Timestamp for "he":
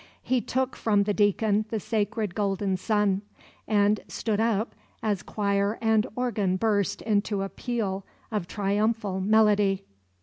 0.23-0.41